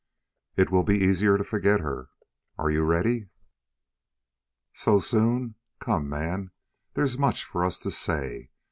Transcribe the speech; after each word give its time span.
"It 0.57 0.71
will 0.71 0.81
be 0.81 0.97
easier 0.97 1.37
to 1.37 1.43
forget 1.43 1.79
her. 1.81 2.09
Are 2.57 2.71
you 2.71 2.81
ready?" 2.81 3.27
"So 4.73 4.99
soon? 4.99 5.53
Come, 5.77 6.09
man, 6.09 6.49
there's 6.95 7.19
much 7.19 7.43
for 7.43 7.63
us 7.63 7.77
to 7.81 7.91
say. 7.91 8.49